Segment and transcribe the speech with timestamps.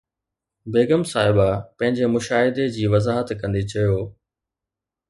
[0.71, 3.97] بيگم صاحبه پنهنجي مشاهدي جي وضاحت ڪندي چيو